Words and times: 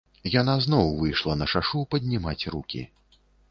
Яна 0.35 0.55
зноў 0.65 0.87
выйшла 1.01 1.37
на 1.43 1.49
шашу 1.53 1.83
паднімаць 1.93 2.49
рукі. 2.57 2.85